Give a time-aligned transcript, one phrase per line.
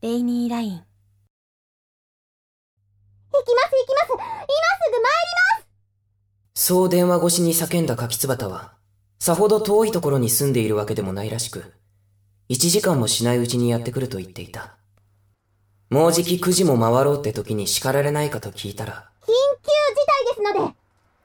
[0.00, 0.70] レイニーライン。
[0.70, 0.92] 行きます
[3.32, 4.22] 行きます今す
[4.92, 5.06] ぐ参り
[5.58, 5.68] ます
[6.54, 8.74] そう電話越しに叫んだ柿椿は、
[9.18, 11.74] さほど遠いところに住んでいるわけでもないらしく、
[12.48, 14.76] 一時間もしないうちにやってくると言っていた。
[15.90, 20.74] もうじき9時も回ろうって時に叱られないかと聞いたら、緊急事態ですので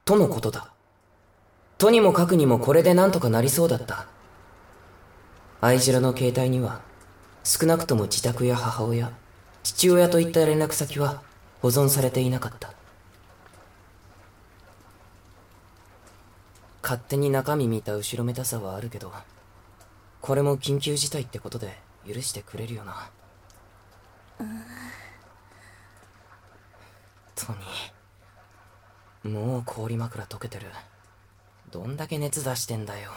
[0.03, 0.73] とのことだ。
[1.77, 4.07] とにもかくにもこれでなんとかなりそうだった。
[5.61, 6.81] 愛ジラの携帯には、
[7.43, 9.11] 少なくとも自宅や母親、
[9.63, 11.21] 父親といった連絡先は
[11.61, 12.73] 保存されていなかった。
[16.81, 19.11] 勝手に中身見た後ろめたさはあるけど、
[20.21, 23.09] これも緊急事態ってことで許してくれるよな。
[24.39, 24.63] うん
[27.35, 27.51] ト
[29.25, 30.67] ニー、もう氷枕溶けてる。
[31.71, 33.11] どんだけ熱出してんだよ。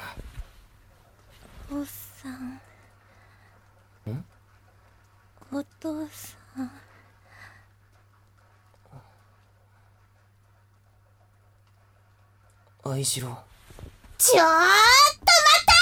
[1.71, 2.61] おっさん。
[4.11, 4.25] ん
[5.53, 6.71] お父さん。
[12.85, 13.37] 愛しろ。
[14.19, 15.73] ちょーっと待った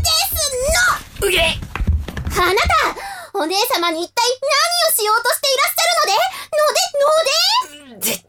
[0.00, 0.40] ーです
[1.20, 1.44] のうげあ
[2.54, 2.68] なた
[3.38, 4.50] お姉様に一体何
[4.88, 6.16] をしようとしていらっしゃるので？
[6.56, 8.06] のでので？
[8.10, 8.24] 絶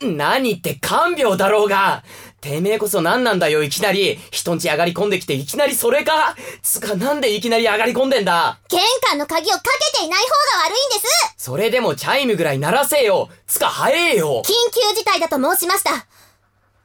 [0.00, 2.02] 対、何って看病だろうが。
[2.40, 4.18] てめえこそ何なんだよ、いきなり。
[4.30, 6.36] 人んち上がり込んできていきなりそれか？
[6.62, 8.58] つかなんでいきなり上がり込んでんだ？
[8.68, 10.34] 玄関の鍵をかけていない方が
[10.68, 16.06] 悪いんですそれでもチャイムぐらい鳴らせよつか早えよ緊急事態だと申しました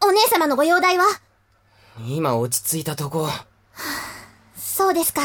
[0.05, 1.05] お姉様のご容体は？
[2.07, 3.29] 今落ち着いたとこ。
[4.57, 5.21] そうですか。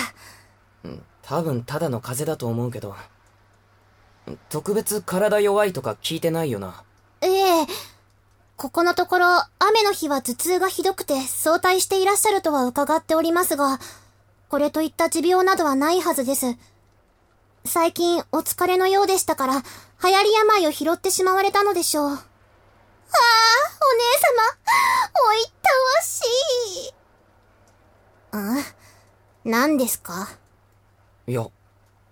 [1.22, 2.94] 多分ただの風邪だと思うけど。
[4.48, 6.84] 特別体弱いとか聞いてないよな。
[7.20, 7.26] え
[7.62, 7.66] え
[8.60, 9.26] ここのところ、
[9.58, 13.78] 雨の日は頭痛がひどくて早退していらっしゃるとは伺っておりますが、
[14.50, 16.58] これといった持病などはないはずです。
[17.64, 22.10] 最近お疲れのようでしたから、流行り病を拾ってしまわれたのでしょう。
[22.10, 22.26] ああ、お姉
[24.20, 24.44] 様、
[25.30, 26.20] おいたわし
[29.46, 29.48] い。
[29.48, 30.28] ん何ですか？
[31.26, 31.46] いや、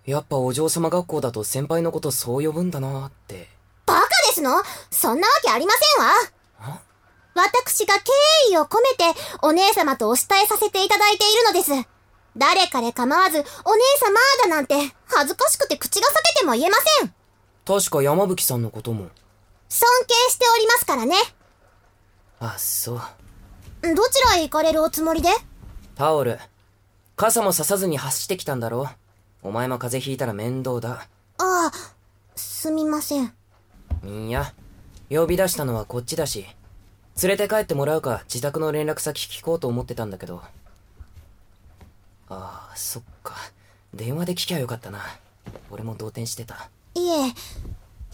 [0.07, 3.49] やっぱお嬢様学校だと先輩のことそう呼ぶんだなって。
[3.85, 4.63] バカですの？
[4.89, 6.11] そんなわけありませんわ
[7.39, 8.11] 私が敬
[8.51, 11.71] 意を込めてお姉様とお慕えさせていただいているのです。
[12.37, 13.45] 誰彼構わず、お姉
[13.99, 17.13] 様だなんて恥ずかしくて口が裂けても言えません。
[17.65, 19.09] 確か山吹さんのことも。
[19.67, 21.15] 尊敬しておりますからね。
[22.39, 23.01] あ、そう。
[23.95, 25.29] どちらへ行かれるおつもりで？
[25.95, 26.39] タオル。
[27.15, 28.89] 傘もささずに走ってきたんだろ
[29.41, 31.07] お前も風邪ひいたら面倒だ。
[31.37, 31.71] ああ、
[32.35, 33.33] すみません。
[34.05, 34.53] いや、
[35.09, 36.45] 呼び出したのはこっちだし、
[37.21, 40.41] 連れて帰ってもらうか自宅の連絡先聞こうと思ってたんだけど。
[42.29, 43.35] ああ、そっか。
[43.93, 44.99] 電話で聞きゃよかったな。
[45.69, 46.69] 俺も動転してた。
[46.93, 47.13] いえ、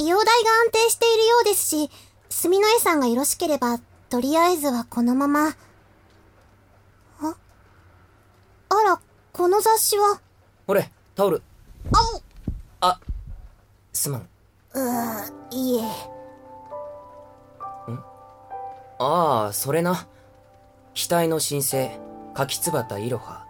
[0.04, 1.92] 容体が安定しているようですし、
[2.30, 3.80] 住の絵さんがよろしければ、
[4.10, 5.50] とりあえずはこのまま。
[5.50, 5.54] あ
[8.70, 9.00] あら、
[9.34, 10.20] この雑誌は？
[10.66, 11.44] ほれ、タオル。
[12.82, 13.00] ああ、
[13.94, 14.28] すまん。
[14.74, 16.15] うー、いえ。
[18.98, 20.08] ああ、それな。
[20.94, 21.90] 額の新星、
[22.34, 23.46] 柿椿いろは。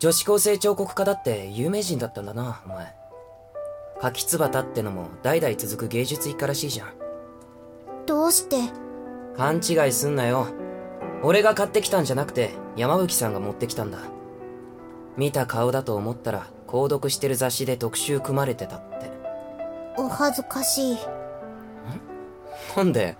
[0.00, 2.94] 女子高生彫刻家だって有名人だったんだな、お前。
[4.00, 6.88] 柿椿ってのも代々続く芸術一家らしいじゃん。
[8.06, 8.56] どうして？
[9.36, 10.46] 勘違いすんなよ。
[11.22, 13.98] 俺が買ってきたんじゃなくて、山吹さんが持ってきたんだ。
[15.16, 19.10] 見た顔だと思ったら、購読してる雑誌で特集組まれてたって。
[19.96, 20.98] お恥ずかしい。
[22.76, 23.16] なんで、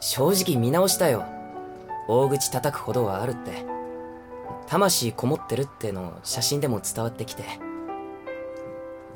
[0.00, 1.24] 正直見直したよ。
[2.08, 3.64] 大口叩くほどはあるって。
[4.66, 7.44] 魂こもってるっての写真でも伝わってきて。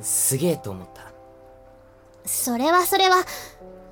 [0.01, 1.03] すげえと思った。
[2.25, 3.17] それはそれは、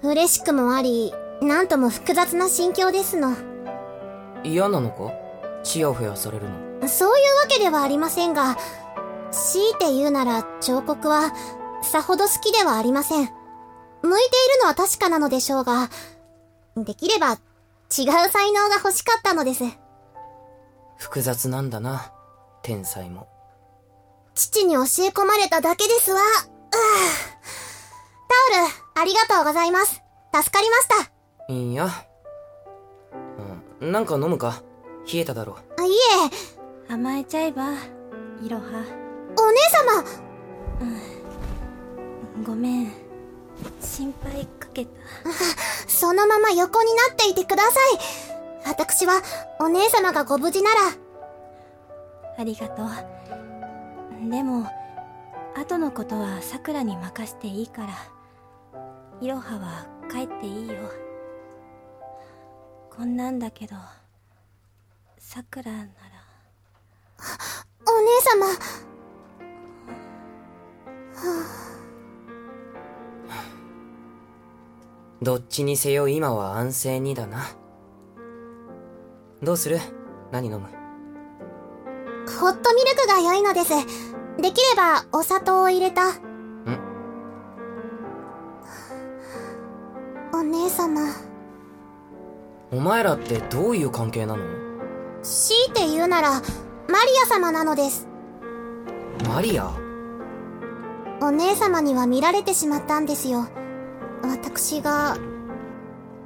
[0.03, 1.13] 嬉しくもあり、
[1.43, 3.35] なんとも複雑な心境ですの。
[4.45, 5.13] 嫌なのか？
[5.63, 6.89] チヤホヤされるの。
[6.89, 8.57] そういうわけではありませんが、
[9.31, 11.33] 強いて言うなら彫刻は、
[11.83, 13.25] さほど好きではありません。
[13.25, 13.35] 向いて
[14.05, 15.89] いるのは確かなのでしょうが、
[16.85, 17.39] できれば違う
[18.31, 19.65] 才能が欲しかったのです。
[20.99, 22.13] 複雑なんだな。
[22.63, 23.29] 天才も。
[24.35, 26.21] 父に教え込まれただけですわ。
[26.71, 26.79] タ
[28.61, 28.69] オル、
[29.01, 30.03] ありがとうございます。
[30.35, 30.89] 助かりまし
[31.49, 31.53] た。
[31.53, 31.89] いいや。
[33.81, 34.63] うん、なんか飲むか？
[35.11, 35.57] 冷えただろ。
[35.79, 37.73] あいえ、甘えちゃえば、
[38.43, 38.63] いろは。
[39.41, 40.05] お姉様
[42.45, 42.93] ごめん。
[43.81, 44.91] 心配かけた。
[45.89, 47.99] そのまま横になっていてください。
[48.67, 49.23] 私は、
[49.61, 50.81] お姉様がご無事なら、
[52.39, 54.31] ありがとう。
[54.31, 54.67] でも、
[55.61, 57.89] 後のことはさくらに任していいから
[59.21, 60.75] いろはは帰っていいよ
[62.91, 63.75] こんなんだけど
[65.19, 65.89] さくらなら
[67.91, 68.47] お姉様。
[75.21, 77.47] どっちにせよ今は安静にだな。
[79.43, 79.81] どうする？
[80.31, 80.69] 何飲む？
[82.41, 83.71] ホットミルクが良いのです。
[84.41, 86.03] できれば、お砂糖を入れた。
[90.33, 91.01] お姉様。
[92.71, 94.45] お前らってどういう関係なの？
[95.23, 96.45] 強いて言うなら、マリ
[97.25, 98.07] ア様なのです。
[99.27, 99.73] マリア？
[101.21, 103.49] お姉様には見られてしまったんですよ。
[104.23, 105.17] 私が、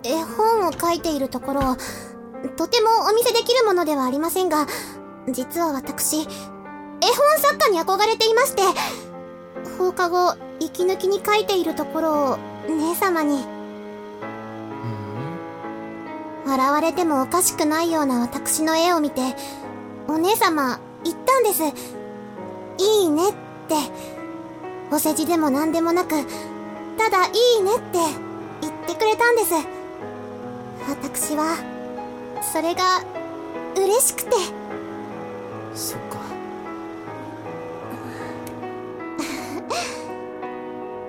[0.04, 1.60] 絵本を書いているところ、
[2.56, 4.66] とてもお見せできるものではありませんが、
[5.28, 6.28] 実は私、絵本
[7.38, 8.62] 作家に憧れていまして、
[9.78, 13.44] 放課後、息抜きに書いているところを、姉様に、
[16.46, 19.20] 笑われてもおかしくないような私の絵を見て、
[20.08, 21.62] お姉様、言ったんです。
[22.78, 23.32] いいねっ
[23.68, 23.74] て。
[24.90, 26.14] お世辞でも何でもなく、
[27.02, 27.98] ただいいねって
[28.60, 29.54] 言ってくれたんです。
[30.88, 31.56] 私は、
[32.40, 33.02] それが、
[33.74, 34.30] 嬉しくて。
[35.74, 36.18] そっか。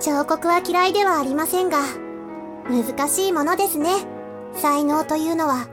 [0.00, 1.78] 彫刻は嫌いではありませんが、
[2.68, 4.04] 難しいものですね。
[4.54, 5.68] 才能というのは。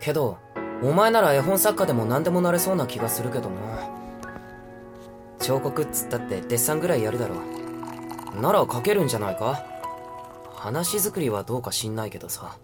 [0.00, 0.36] けど、
[0.82, 3.56] お前なら絵本作家でも何でもなれそうな気がするけどな。
[5.40, 7.36] 彫刻っつったってデッサンぐらいやるだろ。
[8.40, 9.64] なら描けるんじゃないか？
[10.54, 12.56] 話作りはどうか知んないけどさ。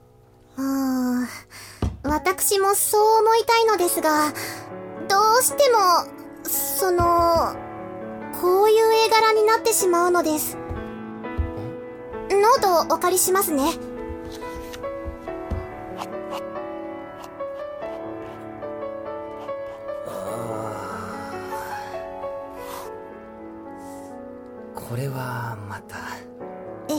[0.56, 1.29] うーん。
[2.03, 4.32] 私もそう思いたいのですが、
[5.09, 5.79] どうしても、
[6.43, 7.56] その、
[8.41, 10.59] こういう絵柄になってしまうのです。
[12.31, 13.73] ノートお借りしますね。
[24.88, 25.96] これは、また。
[26.88, 26.94] デ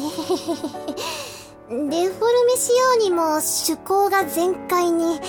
[1.66, 5.20] フォルメ仕様にも趣向が全開に。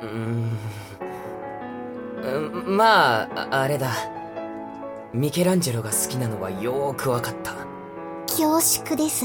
[0.00, 0.58] うーん。
[2.22, 2.26] う
[2.72, 3.90] んまあ、ああれだ。
[5.12, 7.52] ミケランジェロが好きなのはよーくわかった。
[8.26, 9.24] 恐縮です。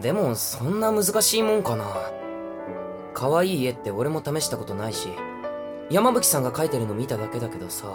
[0.00, 1.84] でも、そんな難しいもんかな。
[3.14, 5.08] 可愛い絵って俺も試したことないし、
[5.90, 7.86] 山吹さんが描いてるの見ただけだけどさ、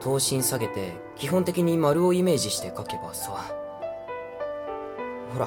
[0.00, 3.32] 頭身下げて、基本的に丸をイメージして描けばさ、
[5.32, 5.46] ほら、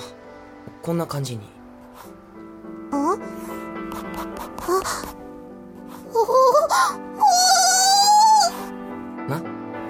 [0.81, 1.49] こんな感じに。
[2.91, 2.95] あ？
[2.95, 3.17] あ？
[6.13, 6.25] おおお
[9.27, 9.41] な？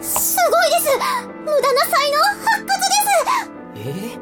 [0.01, 0.98] すごいです！
[1.39, 2.71] 無駄な才能発掘
[3.75, 4.18] えー、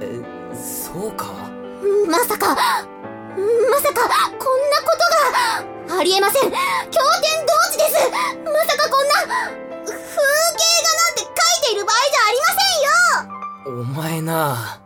[0.00, 1.24] え、そうか？
[1.26, 3.98] ですまさか、まさか、
[4.30, 6.50] こんなことが、ありえません。
[6.50, 6.58] 経典
[7.46, 8.10] 同時です。
[8.10, 8.18] ま
[8.64, 9.36] さかこんな、風景
[9.86, 12.46] 画なんて描いている場合じゃありま
[13.66, 13.82] せんよ。
[13.82, 14.80] お前な。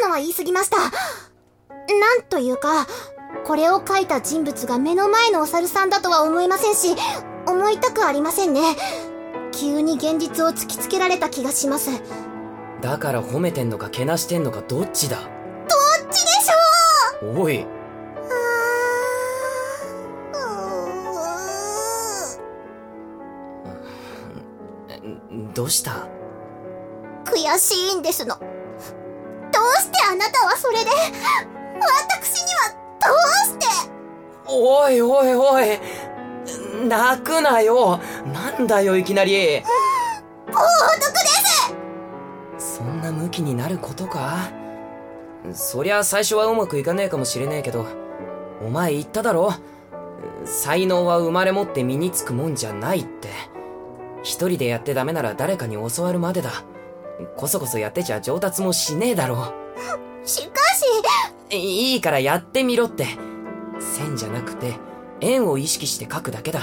[0.00, 0.76] 今のは言い過ぎました。
[0.78, 0.84] な
[2.16, 2.86] んというか、
[3.44, 6.96] これを描いた人物が目の前のお猿さんだとは思えませんし、
[7.46, 8.76] 思いたくありませんね。
[9.52, 11.90] 急に現実を突きつけられた気がします。
[11.90, 12.00] どっ
[12.80, 15.18] だから褒めてんのかけなしてんのかどっちだ？
[16.10, 17.66] ちでしょおい、
[25.58, 26.06] どうした？
[27.24, 28.36] 悔しいんですの。
[28.36, 28.46] どう
[29.82, 30.90] してあなたはそれで、
[31.80, 32.70] 私には
[33.02, 33.66] どうして？
[34.46, 35.80] おいおいおい。
[36.86, 37.98] 泣くなよ。
[38.32, 39.32] なんだよいきなり。
[39.32, 39.64] 冒涜
[42.54, 42.76] です。
[42.76, 44.52] そんなムキになることか？
[45.52, 47.84] そりゃ最初はうまくいかねえかもしれねえけど、
[48.64, 49.52] お前言っただろ？
[50.44, 53.28] 才能は生まれ持って身につくもんじゃないって。
[54.22, 56.50] 一人でやってダメなら誰かに教わるまでだ。
[57.36, 59.52] こそこそやってちゃ上達もしねえだろ。
[60.24, 60.84] しかし、
[61.50, 63.06] いいからやってみろって。
[63.80, 64.74] 線じゃなくて、
[65.20, 66.60] 円を意識して書くだけだ。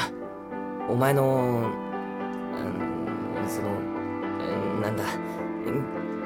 [0.89, 1.27] お前の、う
[3.45, 5.03] ん、その、うんなんだ、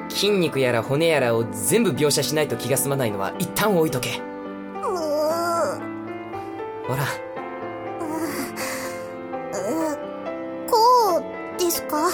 [0.08, 4.20] 筋肉やら骨やらを全部描写しないと気が済まないのは一旦置いとけ。
[6.86, 7.04] ほら、
[11.70, 12.08] ですか？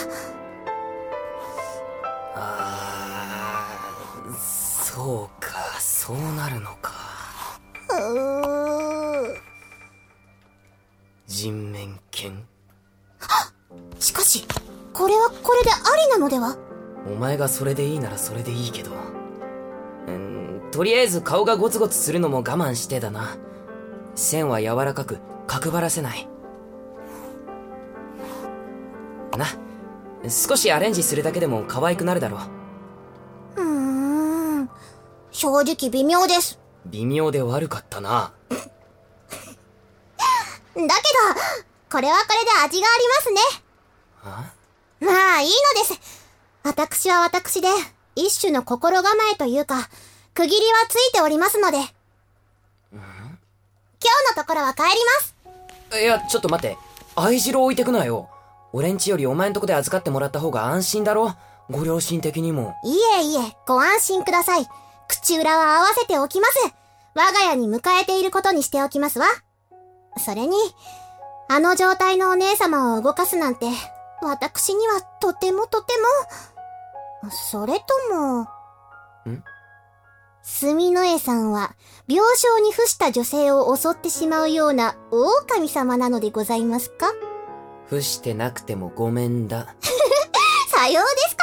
[2.35, 6.93] あー、そうか、そうなるのか。
[7.89, 9.35] うー
[11.27, 12.45] 人面犬？
[13.99, 14.47] しかし、
[14.93, 16.59] これはこれでありなのでは？
[17.07, 18.91] お前がそれでいいならそれでいいけど。
[20.09, 23.39] うんとりあえず顔がゴツゴツするのも我慢してだな。
[24.15, 26.29] 線は柔らかく角張らせない
[29.37, 29.47] な
[30.29, 32.39] 少しアレンジするだけでも可愛くなるだろ
[33.57, 33.63] うー
[34.63, 34.71] ん。
[35.31, 36.59] 正直微妙です。
[36.87, 38.57] 微妙で悪かったな だ
[40.75, 40.89] けど、
[41.91, 43.41] これはこれで味がありますね。
[44.25, 44.53] あ？
[45.01, 46.01] まあ、いいのです。
[46.63, 47.69] 私は私で、
[48.15, 49.89] 一種の心構えというか、
[50.35, 51.79] 区切りはついておりますので。
[51.79, 51.87] 今
[54.35, 55.35] 日のところは帰ります。
[56.01, 56.77] いやちょっと待って
[57.15, 58.29] 愛汁置いてくなよ
[58.77, 61.33] 俺んちよりお前んとこで預かってもらった方が安心だろ？
[61.71, 64.67] ご両親的にもいえいえ、ご安心ください。
[65.09, 66.59] 口裏は合わせておきます。
[67.15, 69.29] 我が家に迎えていることにしておきますわ。
[70.19, 70.59] それに、
[71.49, 73.65] あの状態のお姉様を動かすなんて、
[74.21, 75.95] 私にはとてもとて
[77.23, 77.31] も。
[77.31, 77.81] それ
[78.11, 79.43] とも、ん？
[80.43, 81.75] 住の江さんは、
[82.07, 87.07] 病床に伏した女性を襲ってしまうような狼様なのでございますか？
[87.89, 89.75] 伏してなくてもごめんだ
[90.69, 91.43] さようですか。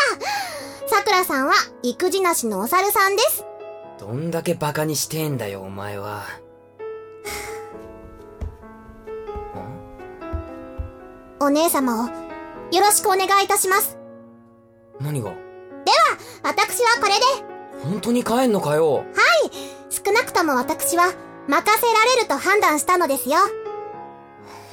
[0.87, 3.45] 桜さんは、育児なしのお猿さんです。
[3.99, 6.23] どんだけバカにしてんだよお前は
[11.39, 12.07] お姉様を、
[12.73, 13.97] よろしくお願いいたします。
[14.99, 15.33] 何が？
[16.43, 19.03] 私はこれで、本当に帰んのかよ？
[19.89, 21.13] 少なくとも私は、
[21.47, 23.37] 任せられると判断したのですよ。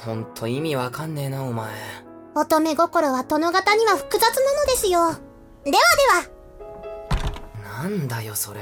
[0.03, 1.71] ほんと意味わかんねえなお前。
[2.33, 4.99] 乙女心は殿方には複雑なのですよ。
[4.99, 5.13] では
[5.63, 5.71] で
[7.67, 8.61] は、なんだよそれ。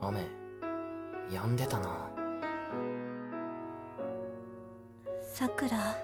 [0.00, 0.26] 雨
[1.28, 2.08] 止んでたな。
[5.34, 5.96] さくら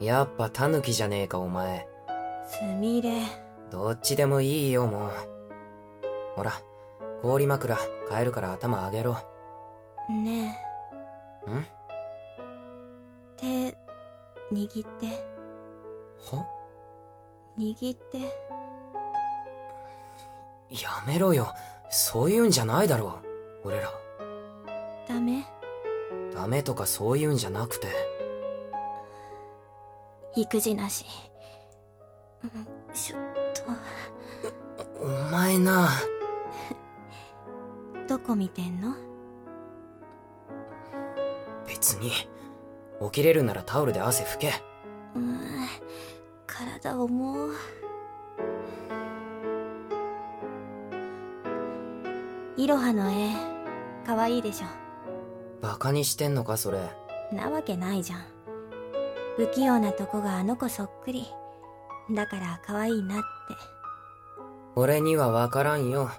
[0.00, 1.86] やっぱタヌキじゃねえかお前。
[2.46, 3.20] すみれ。
[3.70, 5.10] どっちでもいいよもう。
[6.36, 6.52] ほら
[7.20, 7.76] 氷枕
[8.10, 9.16] 変えるから頭上げろ
[10.08, 10.54] ねんえ？
[13.36, 13.76] 手
[14.54, 15.06] 握って。
[16.30, 16.46] は？
[17.58, 18.18] 握って。
[20.70, 21.52] やめろよ。
[21.90, 23.18] そういうんじゃないだろ
[23.64, 23.90] 俺ら。
[25.08, 25.44] ダメ。
[26.34, 27.88] ダメとかそういうんじゃなくて。
[30.34, 31.04] 育児なし。
[32.42, 33.20] うんちょっ
[35.00, 35.88] お前な。
[38.08, 38.94] と どこ見てんの？
[41.82, 42.12] 別に。
[43.10, 44.52] 起きれるならタオルで汗拭け。
[45.16, 45.42] うん
[46.46, 47.54] 体重う
[52.56, 53.32] いろはの絵
[54.06, 54.66] かわいいでしょ。
[55.60, 56.78] バカにしてんのかそれ。
[57.32, 58.24] なわけないじゃん。
[59.36, 61.26] 不器用なとこがあの子そっくり。
[62.14, 63.24] だから可愛いなって。
[64.76, 66.10] 俺には分からんよ。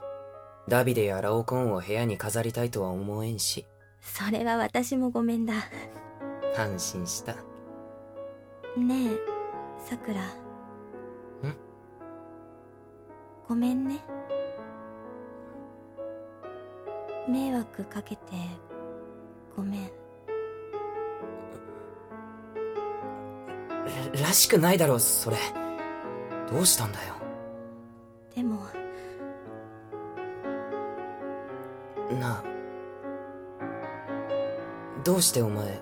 [0.68, 3.66] ダビデやラオコンを部屋に飾りたいとは思えんし
[4.04, 5.54] それは私もごめんだ。
[6.58, 7.36] 安心した？
[8.78, 9.20] ねえ
[9.80, 10.22] さくら。
[10.22, 11.56] ん？
[13.48, 14.04] ごめんね。
[17.28, 18.22] 迷惑かけて
[19.56, 19.90] ごめん。
[24.16, 25.38] ららしくないだろそれ。
[26.52, 27.16] どうしたんだよ？
[28.36, 28.60] でも。
[32.20, 32.53] なあ
[35.04, 35.82] どうしてお前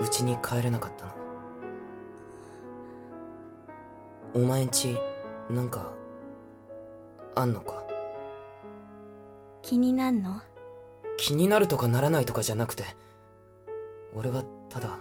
[0.00, 1.12] うちに帰れなかったの？
[4.34, 4.98] お前んち
[5.48, 5.92] なんか
[7.34, 7.82] あんのか？
[9.62, 10.42] 気になんの？
[11.16, 12.84] 気になるとかならないとかじゃなくて
[14.14, 14.98] 俺はただ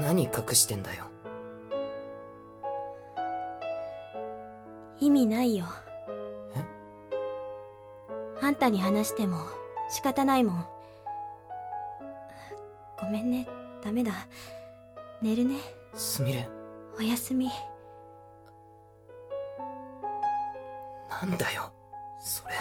[0.00, 1.06] 何隠してんだよ？
[5.00, 5.66] 意味ないよ。
[5.88, 5.91] え
[8.42, 9.46] あんたに話しても
[9.88, 10.66] 仕方ないもん
[13.00, 13.48] ごめんね
[13.82, 14.12] ダメだ
[15.22, 15.56] 寝るね
[15.94, 16.48] すみれ
[16.98, 17.48] おやすみ
[21.08, 21.72] なんだよ
[22.20, 22.54] それ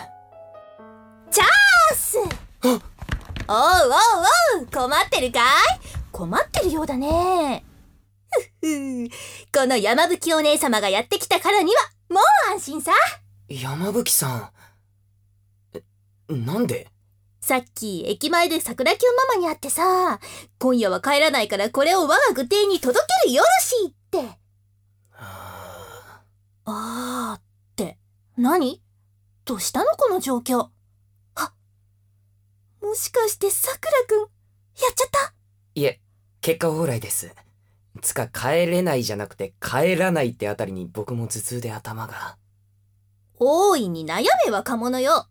[2.63, 2.81] おう
[3.47, 3.57] おう
[4.59, 5.43] おう困ってるかい
[6.11, 7.65] 困ってるようだね。
[8.61, 9.09] ふふ
[9.51, 12.91] この山吹お姉様がやってきたからには、もう安心さ。
[13.49, 14.49] 山吹さん
[16.37, 16.87] なんで？
[17.41, 20.19] さっき駅前で桜キュンママに会ってさ、
[20.59, 24.37] 今夜は帰らないからこれを我が具邸に届けるよろしいって。
[25.13, 26.23] あ
[26.65, 27.41] あーっ
[27.75, 27.97] て、
[28.37, 28.81] 何？
[29.43, 30.67] どうしたのこの状況？
[31.33, 31.53] あ、
[32.81, 35.33] もしかしてさくん、やっちゃった？
[35.73, 35.99] いえ、
[36.41, 37.33] 結果オーライです。
[38.01, 42.37] つか帰れないじゃなくて帰らないってあたりに僕も頭痛で頭が。
[43.37, 45.25] 大いに悩め若者よ。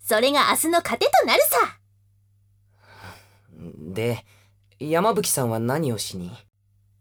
[0.00, 1.78] それが明日の糧となるさ。
[3.92, 4.24] で、
[4.78, 6.30] 山吹さんは何をしに？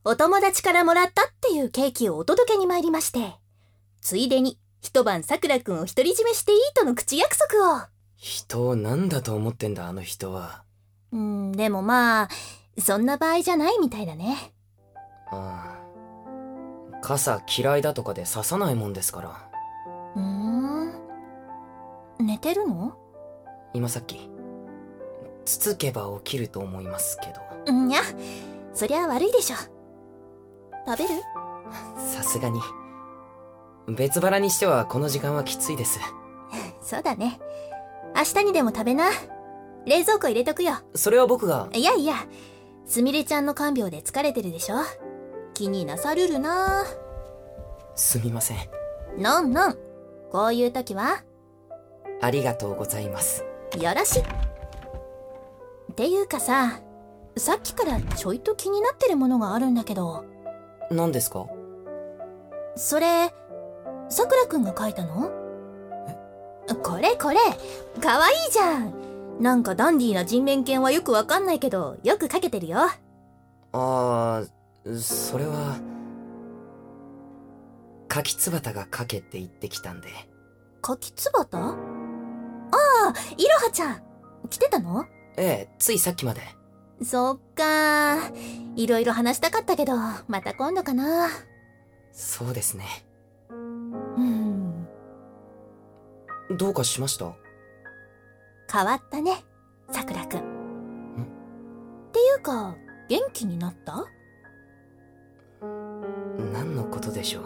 [0.04, 3.36] お友達からもらったっていうケーキをお届けに参りまして、
[4.02, 7.82] ついでに一晩さくらくんを独り占めしていいとの口約束を。
[8.16, 10.64] 人を何だと思ってんだあの人は。
[11.12, 12.30] うん、でもまあ、
[12.80, 14.54] そんな場合じゃないみたいだね。
[15.32, 15.78] あ
[16.94, 17.00] あ。
[17.02, 19.50] 傘嫌いだとかで刺さないもんですから。
[20.16, 21.07] うーん。
[22.20, 22.98] 寝てるの？
[23.74, 24.30] 今さっき、
[25.46, 27.42] つつけば起きると思いますけど。
[27.68, 28.02] うんや、
[28.74, 29.56] そりゃ悪いでしょ。
[30.88, 31.22] 食べる？
[31.98, 32.62] さすがに。
[33.90, 36.00] 別腹にしてはこの時間はきついです。
[36.82, 37.40] そうだね。
[38.16, 39.10] 明日にでも食べな。
[39.86, 40.74] 冷蔵庫入れとくよ。
[40.96, 42.16] それは僕が、いやいや、
[42.86, 44.76] すみれちゃんの看病で疲れてるでしょ
[45.54, 46.84] 気になさるるな。
[47.96, 48.58] すみません。
[49.18, 49.78] のんのん。
[50.32, 51.24] こういう時は、
[52.22, 53.46] ありがとうございます。
[53.80, 54.20] よろし。
[55.92, 56.80] っていうかさ、
[57.38, 60.26] さっきからちょいと気になってるものがあるんだけど、
[60.90, 61.48] 何ですか？
[62.76, 63.34] それ、
[64.10, 65.32] さくらくんが書いたの？
[66.84, 67.38] これこれ、
[68.02, 68.94] かわいいじゃん。
[69.40, 72.80] なんかダンディーな人面犬はよくわかんないけど、よく書けてるよ。
[72.80, 72.92] あ
[73.74, 74.44] あ、
[74.96, 75.78] それは、
[78.08, 80.08] 柿つばたが書けって言ってきたんで。
[80.82, 81.76] 柿つばた？
[83.38, 84.02] いろはちゃん。
[84.50, 85.06] 来てたの？
[85.38, 86.42] ええ、ついさっきまで。
[87.04, 88.18] そっか。
[88.76, 89.94] いろいろ話したかったけど、
[90.28, 91.30] また今度かな。
[92.12, 92.86] そうですね。
[93.50, 94.88] うん。
[96.58, 97.36] どうかしました？
[98.72, 99.44] 変わったね、
[99.92, 100.40] さくらくん。
[100.40, 100.44] っ
[102.12, 102.76] ていうか、
[103.10, 104.06] 元気になった？
[105.62, 107.44] 何のことでしょう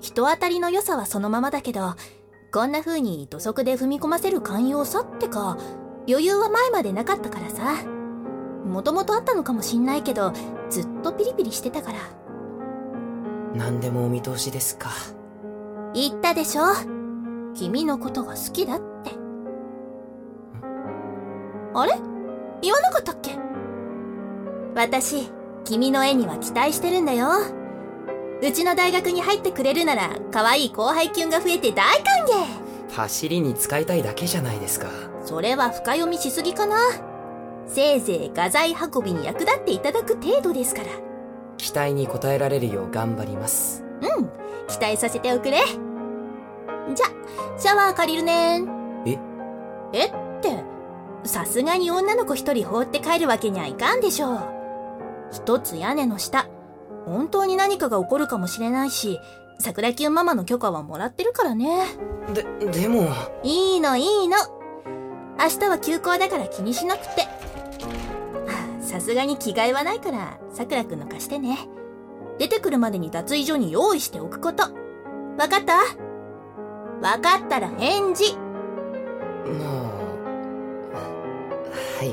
[0.00, 1.94] 人当たりの良さはそのままだけど、
[2.50, 5.58] こんな風に土足で踏み込ませる寛容さってか、
[6.08, 7.84] 余裕は前までなかったからさ。
[8.64, 10.32] もともとあったのかもしんないけど、
[10.70, 11.98] ずっとピリピリしてたから。
[13.54, 14.88] 何でもお見通しですか。
[15.92, 16.62] 言ったでしょ
[17.54, 19.10] 君のことが好きだって。
[21.74, 21.92] あれ？
[22.62, 23.36] 言わなかったっけ？
[24.74, 25.30] 私、
[25.64, 27.28] 君の絵には期待してるんだよ。
[28.40, 34.88] うちの大学に入ってくれるなら、可愛い後輩キュンが増えて大歓迎走りに使いたいだけじゃないですか。
[35.24, 36.76] それは深読みしすぎかな
[37.66, 40.88] せいぜい画材運びに役立っていただく程度ですから。
[41.56, 43.84] 期待に応えられるよう頑張ります。
[44.00, 44.30] うん、
[44.68, 45.58] 期待させておくれ。
[46.94, 47.06] じゃ、
[47.58, 48.62] シャワー借りるね
[49.04, 49.18] え？
[49.92, 50.62] えって、
[51.24, 54.40] さすがに女の子一人放って帰るわけにはいかんでしょう。
[55.32, 56.46] 一つ屋根の下、
[57.08, 59.20] 本当に何かが起こるかもしれないし、
[59.58, 61.84] 桜キュンママの許可はもらってるからね。
[62.32, 63.08] で、でも、
[63.42, 64.36] いいのいいの。
[65.40, 67.22] 明日は休校だから気にしなくて。
[67.22, 67.28] は
[68.80, 71.68] あさすがに着替えはないから、さくんの貸してね。
[72.38, 74.62] 出てくるまでに脱衣所に用意しておくこと。
[74.62, 74.68] わ
[75.48, 75.74] かった？
[77.02, 78.36] わかったら返事。
[78.36, 80.98] まあ、
[81.98, 82.04] は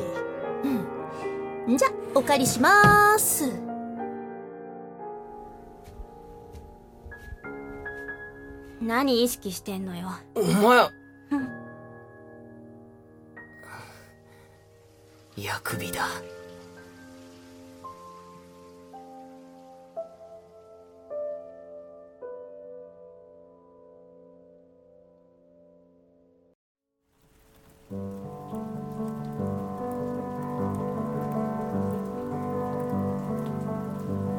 [1.68, 1.72] い。
[1.72, 3.65] んじゃ、お借りしまーす。
[8.86, 10.78] 何意識してんのよお前、
[15.44, 16.06] やくびだ。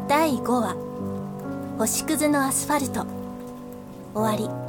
[0.08, 0.76] 第5話、
[1.78, 3.25] 星屑のアスファルト。
[4.16, 4.65] 終わり。